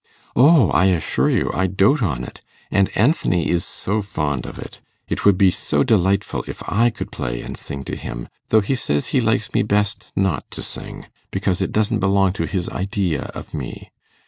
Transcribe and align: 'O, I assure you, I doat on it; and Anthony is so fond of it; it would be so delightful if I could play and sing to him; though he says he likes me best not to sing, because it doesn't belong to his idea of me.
'O, 0.35 0.71
I 0.71 0.85
assure 0.85 1.29
you, 1.29 1.51
I 1.53 1.67
doat 1.67 2.01
on 2.01 2.23
it; 2.23 2.41
and 2.71 2.89
Anthony 2.97 3.47
is 3.49 3.63
so 3.63 4.01
fond 4.01 4.47
of 4.47 4.57
it; 4.57 4.81
it 5.07 5.25
would 5.25 5.37
be 5.37 5.51
so 5.51 5.83
delightful 5.83 6.43
if 6.47 6.63
I 6.67 6.89
could 6.89 7.11
play 7.11 7.41
and 7.43 7.55
sing 7.55 7.83
to 7.83 7.95
him; 7.95 8.27
though 8.49 8.61
he 8.61 8.73
says 8.73 9.09
he 9.09 9.21
likes 9.21 9.53
me 9.53 9.61
best 9.61 10.11
not 10.15 10.49
to 10.57 10.63
sing, 10.63 11.05
because 11.29 11.61
it 11.61 11.71
doesn't 11.71 11.99
belong 11.99 12.33
to 12.33 12.47
his 12.47 12.67
idea 12.69 13.25
of 13.35 13.53
me. 13.53 13.91